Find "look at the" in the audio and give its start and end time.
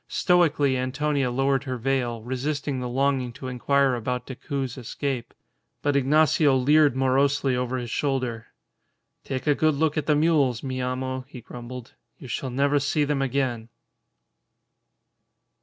9.75-10.15